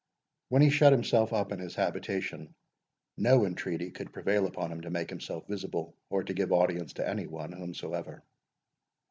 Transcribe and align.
When 0.49 0.63
he 0.63 0.71
shut 0.71 0.93
himself 0.93 1.31
up 1.31 1.51
in 1.51 1.59
his 1.59 1.75
habitation, 1.75 2.55
no 3.17 3.45
entreaty 3.45 3.91
could 3.91 4.11
prevail 4.11 4.47
upon 4.47 4.71
him 4.71 4.81
to 4.81 4.89
make 4.89 5.11
himself 5.11 5.45
visible, 5.47 5.95
or 6.09 6.23
to 6.23 6.33
give 6.33 6.51
audience 6.51 6.93
to 6.93 7.07
any 7.07 7.27
one 7.27 7.51
whomsoever. 7.51 8.23